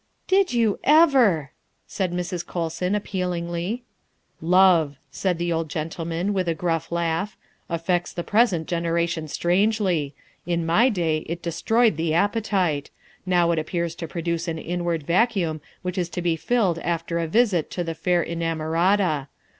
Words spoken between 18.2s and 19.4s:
inamorata.